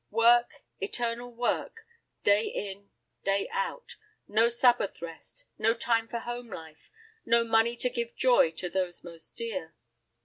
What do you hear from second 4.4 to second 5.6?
Sabbath rest,